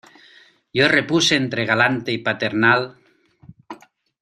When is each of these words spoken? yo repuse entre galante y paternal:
yo 0.77 0.85
repuse 0.97 1.33
entre 1.41 1.63
galante 1.71 2.11
y 2.11 2.17
paternal: 2.17 2.97